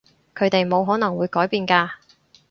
[0.33, 1.91] 佢哋冇可能會改變㗎